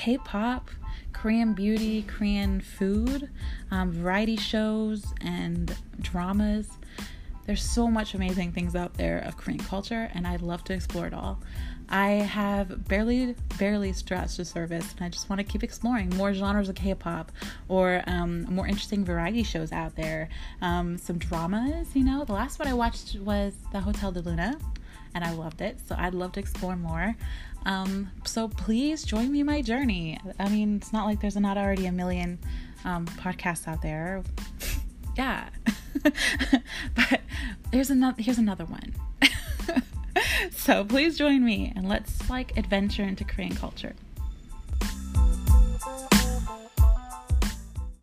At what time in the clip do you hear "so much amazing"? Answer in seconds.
7.62-8.52